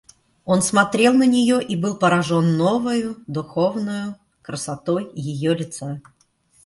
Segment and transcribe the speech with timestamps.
[0.45, 6.01] Он смотрел на нее и был поражен новою духовною красотой ее лица.